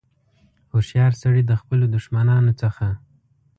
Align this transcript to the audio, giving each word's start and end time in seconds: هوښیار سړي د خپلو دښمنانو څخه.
هوښیار 0.71 1.11
سړي 1.21 1.41
د 1.45 1.51
خپلو 1.61 1.85
دښمنانو 1.95 2.51
څخه. 2.61 2.87